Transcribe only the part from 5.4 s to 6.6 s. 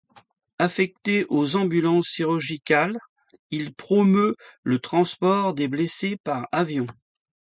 des blessés par